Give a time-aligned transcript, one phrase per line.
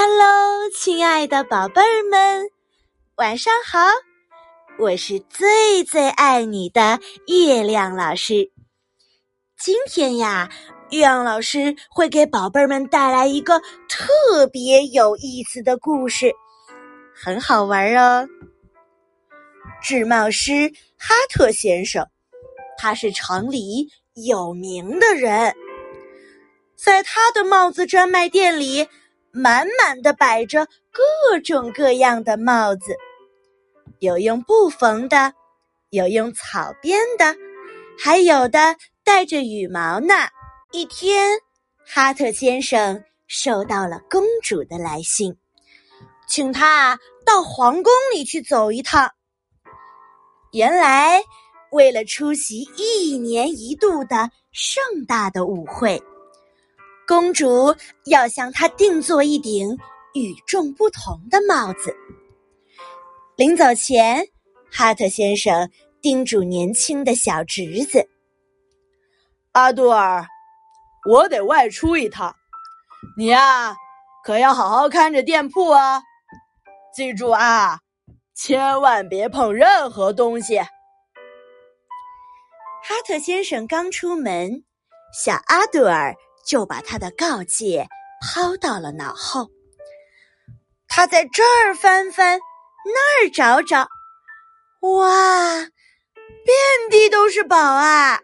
[0.00, 2.48] Hello，亲爱的宝贝儿们，
[3.16, 3.80] 晚上好！
[4.78, 8.52] 我是最最爱你的月亮老师。
[9.58, 10.50] 今天呀，
[10.90, 16.32] 月亮老师会给宝贝儿们带来一个特别有意思的故事，
[17.12, 18.28] 很好玩哦。
[19.82, 22.06] 制帽师哈特先生，
[22.76, 25.56] 他是城里有名的人，
[26.76, 28.86] 在他的帽子专卖店里。
[29.38, 32.96] 满满的摆着各种各样的帽子，
[34.00, 35.32] 有用布缝的，
[35.90, 37.36] 有用草编的，
[37.96, 40.14] 还有的带着羽毛呢。
[40.72, 41.38] 一天，
[41.86, 45.36] 哈特先生收到了公主的来信，
[46.26, 49.08] 请他到皇宫里去走一趟。
[50.50, 51.22] 原来，
[51.70, 56.02] 为了出席一年一度的盛大的舞会。
[57.08, 59.78] 公主要向他定做一顶
[60.12, 61.96] 与众不同的帽子。
[63.34, 64.28] 临走前，
[64.70, 65.70] 哈特先生
[66.02, 68.06] 叮嘱年轻的小侄子
[69.52, 70.26] ：“阿杜尔，
[71.08, 72.36] 我得外出一趟，
[73.16, 73.74] 你呀，
[74.22, 76.02] 可要好好看着店铺啊！
[76.94, 77.80] 记住啊，
[78.34, 80.58] 千万别碰任何东西。”
[82.84, 84.62] 哈特先生刚出门，
[85.14, 86.14] 小阿杜尔。
[86.48, 87.86] 就把他的告诫
[88.22, 89.50] 抛到了脑后。
[90.88, 92.40] 他在这儿翻翻，
[92.86, 93.86] 那儿找找，
[94.80, 96.56] 哇，遍
[96.90, 98.20] 地都是宝啊！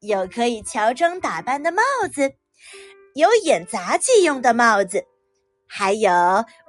[0.00, 1.82] 有可以乔装打扮的帽
[2.14, 2.32] 子，
[3.14, 5.04] 有演杂技用的帽子，
[5.68, 6.10] 还有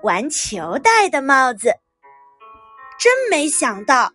[0.03, 1.73] 玩球戴的帽子。
[2.99, 4.11] 真没想到，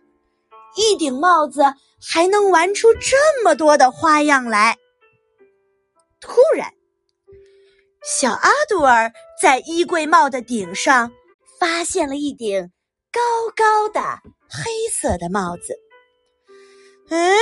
[0.75, 1.63] 一顶帽子
[1.99, 4.77] 还能玩出这么多的花样来。
[6.21, 6.71] 突然，
[8.03, 11.11] 小阿杜尔在衣柜帽的顶上
[11.59, 12.71] 发现了一顶
[13.11, 13.19] 高
[13.55, 13.99] 高的
[14.47, 15.75] 黑色的帽子。
[17.09, 17.35] 嗯，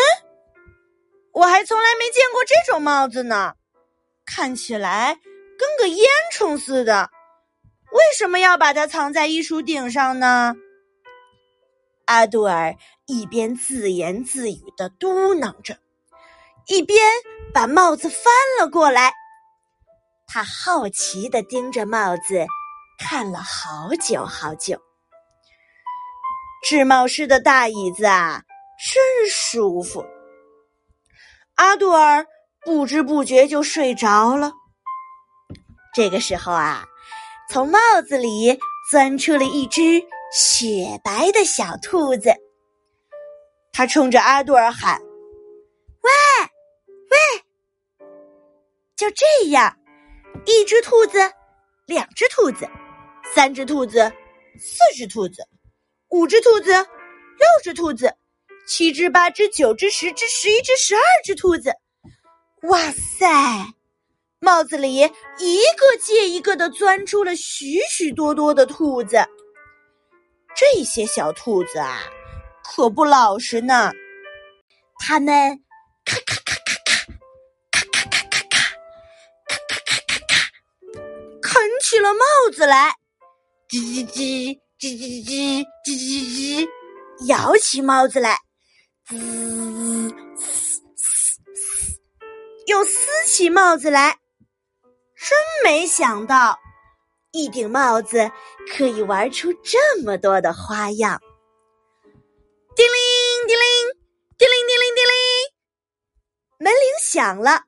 [1.33, 3.53] 我还从来没见过这种帽子呢，
[4.25, 5.19] 看起来
[5.57, 7.11] 跟个烟囱似的。
[7.91, 10.55] 为什么要把它藏在衣橱顶上呢？
[12.05, 12.75] 阿杜尔
[13.05, 15.77] 一边自言自语的嘟囔着，
[16.69, 16.97] 一边。
[17.51, 19.11] 把帽子翻了过来，
[20.27, 22.45] 他好奇的盯着帽子，
[22.99, 24.79] 看了好久好久。
[26.63, 28.43] 制帽师的大椅子啊，
[28.93, 30.05] 真舒服。
[31.55, 32.23] 阿杜尔
[32.63, 34.51] 不知不觉就睡着了。
[35.91, 36.85] 这个时候啊，
[37.49, 38.59] 从帽子里
[38.91, 39.99] 钻出了一只
[40.31, 42.31] 雪白的小兔子，
[43.73, 45.01] 他冲着阿杜尔喊
[46.03, 46.11] ：“喂！”
[48.99, 49.77] 就这样，
[50.45, 51.19] 一只兔子，
[51.85, 52.69] 两只兔子，
[53.33, 54.11] 三只兔子，
[54.59, 55.41] 四只兔子，
[56.09, 58.13] 五只兔子，六只兔子，
[58.67, 61.73] 七只、八只、九只、十只、十一只、十二只兔子。
[62.63, 63.25] 哇塞！
[64.41, 69.17] 帽子里一个接一个的钻出了许许多多的兔子。
[70.53, 72.01] 这些小兔子啊，
[72.65, 73.93] 可不老实呢。
[74.97, 75.57] 它们
[81.89, 82.19] 起了帽
[82.53, 82.93] 子来，
[83.67, 86.69] 叽叽叽叽叽叽叽叽叽，
[87.25, 88.37] 摇起帽子来，
[89.07, 89.17] 滋
[90.37, 91.99] 嘶嘶嘶，
[92.67, 94.19] 又撕起帽子来。
[95.15, 96.59] 真没想到，
[97.31, 98.31] 一顶帽子
[98.71, 101.19] 可以玩出这么多的花样。
[102.75, 103.65] 叮铃叮铃，
[104.37, 105.15] 叮铃叮铃叮铃，
[106.59, 107.63] 门铃响了，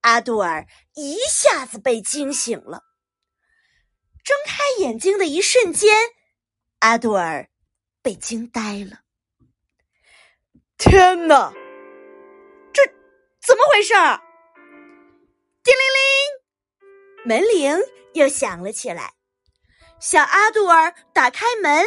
[0.00, 2.80] 阿杜尔一下子被惊醒了。
[4.24, 5.94] 睁开眼睛的一瞬间，
[6.78, 7.50] 阿杜尔
[8.00, 9.00] 被惊呆了。
[10.78, 11.52] 天哪，
[12.72, 12.82] 这
[13.46, 13.92] 怎么回事？
[15.62, 17.78] 叮铃铃，门铃
[18.14, 19.12] 又响了起来。
[20.00, 21.84] 小阿杜尔打开门，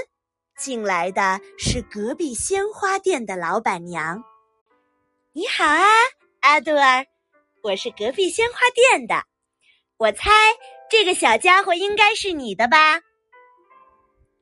[0.59, 4.23] 进来的是隔壁鲜花店的老板娘。
[5.33, 5.87] 你好啊，
[6.41, 7.07] 阿杜尔，
[7.63, 9.25] 我是隔壁鲜花店的，
[9.97, 10.29] 我猜。
[10.89, 13.01] 这个小家伙应该是你的吧？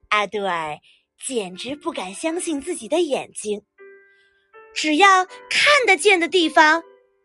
[0.10, 0.78] 阿杜尔
[1.26, 3.64] 简直不敢相信自己的眼睛。
[4.74, 6.84] 只要看得见的地方，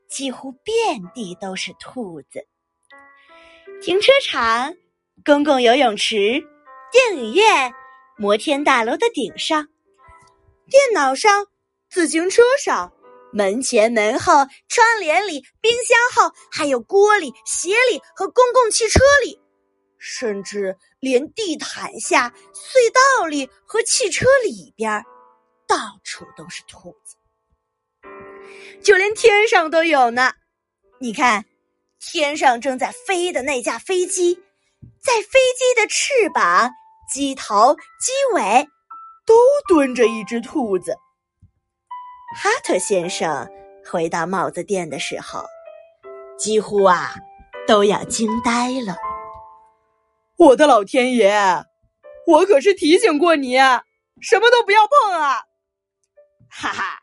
[0.09, 2.47] 几乎遍地都是兔子。
[3.83, 4.75] 停车场、
[5.25, 6.43] 公共游泳池、
[6.91, 7.73] 电影院、
[8.17, 9.69] 摩天大楼的顶上、
[10.69, 11.47] 电脑上、
[11.89, 12.93] 自行车上。
[13.33, 14.33] 门前、门后、
[14.69, 19.41] 窗帘里、冰箱后，还有锅里、鞋里和公共汽车里，
[19.99, 25.03] 甚至连地毯下、隧道里和汽车里边，
[25.69, 27.17] 到处都是兔子。
[28.83, 30.33] 就连天上都有呢。
[30.99, 31.45] 你看，
[32.01, 34.35] 天上正在飞的那架飞机，
[35.03, 36.71] 在飞机的翅膀、
[37.13, 38.67] 机头、机尾
[39.27, 39.35] 都
[39.69, 40.97] 蹲着一只兔子。
[42.33, 43.51] 哈特先生
[43.91, 45.45] 回到帽子店的时候，
[46.39, 47.15] 几乎啊
[47.67, 48.97] 都要惊呆了。
[50.37, 51.65] 我的老天爷！
[52.29, 53.57] 我可是提醒过你，
[54.21, 55.41] 什么都不要碰啊！
[56.49, 56.99] 哈哈，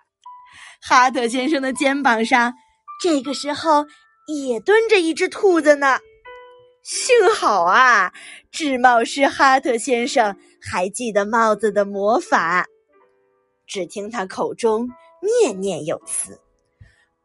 [0.81, 2.53] 哈特先生的肩膀上
[3.01, 3.85] 这个时候
[4.27, 5.99] 也蹲着一只兔子呢。
[6.83, 8.13] 幸好啊，
[8.49, 12.65] 制帽师哈特先生还记得帽子的魔法。
[13.67, 14.87] 只听他口中
[15.21, 16.39] 念念有词：“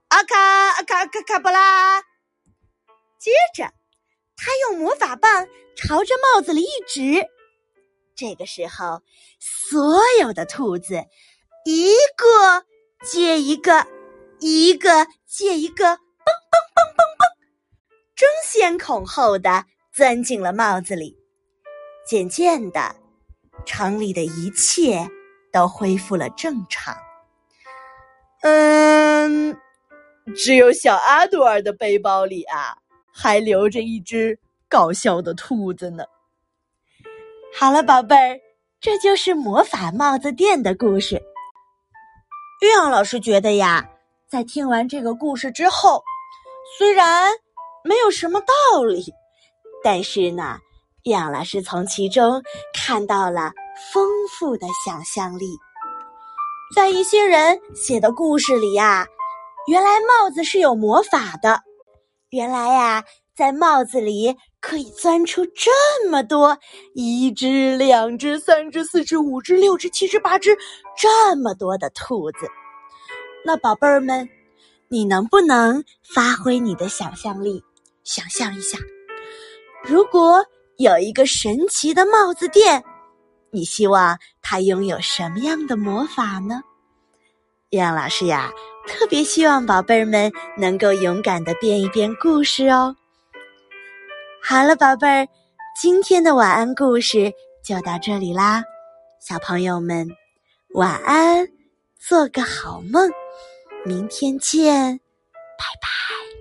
[0.08, 2.02] 阿卡阿卡卡卡布拉。”
[3.18, 3.72] 接着。
[4.44, 5.46] 他用魔法棒
[5.76, 7.28] 朝着帽子里一指，
[8.16, 9.00] 这个时候，
[9.38, 11.04] 所有的兔子
[11.64, 12.66] 一个
[13.04, 13.86] 接一个，
[14.40, 17.36] 一个接一个，嘣嘣嘣嘣嘣，
[18.16, 21.16] 争先恐后的钻进了帽子里。
[22.04, 22.96] 渐渐的，
[23.64, 25.08] 城里的一切
[25.52, 26.96] 都恢复了正常。
[28.42, 29.56] 嗯，
[30.36, 32.76] 只有小阿多尔的背包里啊。
[33.14, 34.38] 还留着一只
[34.70, 36.02] 搞笑的兔子呢。
[37.54, 38.40] 好了，宝贝儿，
[38.80, 41.22] 这就是魔法帽子店的故事。
[42.62, 43.86] 玉阳老师觉得呀，
[44.30, 46.02] 在听完这个故事之后，
[46.78, 47.30] 虽然
[47.84, 49.12] 没有什么道理，
[49.84, 50.58] 但是呢，
[51.04, 52.42] 玉阳老师从其中
[52.72, 53.52] 看到了
[53.92, 55.44] 丰富的想象力。
[56.74, 59.06] 在一些人写的故事里呀，
[59.66, 61.60] 原来帽子是有魔法的。
[62.30, 63.04] 原来呀，
[63.36, 65.70] 在帽子里可以钻出这
[66.08, 66.56] 么多，
[66.94, 70.56] 一只、两只、三只、四只、五只、六只、七只、八只，
[70.96, 72.48] 这么多的兔子。
[73.44, 74.26] 那宝贝儿们，
[74.88, 77.62] 你能不能发挥你的想象力，
[78.02, 78.78] 想象一下，
[79.84, 80.42] 如果
[80.78, 82.82] 有一个神奇的帽子店，
[83.52, 86.60] 你希望他拥有什么样的魔法呢？
[87.70, 88.50] 杨老师呀。
[88.84, 92.96] 特别希望宝贝儿们能够勇敢的编一编故事哦。
[94.42, 95.28] 好了，宝贝儿，
[95.80, 97.32] 今天的晚安故事
[97.64, 98.64] 就到这里啦，
[99.20, 100.08] 小朋友们
[100.74, 101.46] 晚安，
[101.96, 103.08] 做个好梦，
[103.84, 104.98] 明天见，
[105.56, 106.31] 拜拜。